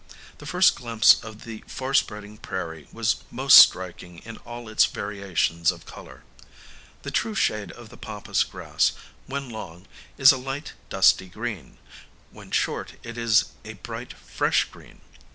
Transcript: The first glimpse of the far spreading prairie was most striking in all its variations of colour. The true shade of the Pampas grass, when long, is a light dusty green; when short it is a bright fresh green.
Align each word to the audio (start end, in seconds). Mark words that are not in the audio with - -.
The 0.39 0.47
first 0.47 0.73
glimpse 0.75 1.21
of 1.23 1.43
the 1.45 1.63
far 1.67 1.93
spreading 1.93 2.39
prairie 2.39 2.87
was 2.91 3.17
most 3.29 3.59
striking 3.59 4.17
in 4.25 4.37
all 4.37 4.67
its 4.67 4.85
variations 4.85 5.71
of 5.71 5.85
colour. 5.85 6.23
The 7.03 7.11
true 7.11 7.35
shade 7.35 7.71
of 7.73 7.89
the 7.89 7.97
Pampas 7.97 8.43
grass, 8.43 8.93
when 9.27 9.47
long, 9.51 9.85
is 10.17 10.31
a 10.31 10.37
light 10.37 10.73
dusty 10.89 11.27
green; 11.29 11.77
when 12.31 12.49
short 12.49 12.95
it 13.03 13.15
is 13.15 13.51
a 13.63 13.73
bright 13.73 14.13
fresh 14.13 14.63
green. 14.65 15.01